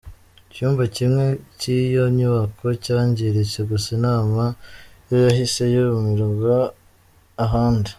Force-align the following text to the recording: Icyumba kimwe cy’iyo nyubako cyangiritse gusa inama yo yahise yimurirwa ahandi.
Icyumba 0.51 0.83
kimwe 0.95 1.25
cy’iyo 1.59 2.03
nyubako 2.17 2.65
cyangiritse 2.85 3.59
gusa 3.69 3.87
inama 3.97 4.43
yo 5.09 5.15
yahise 5.25 5.61
yimurirwa 5.73 6.55
ahandi. 7.45 7.89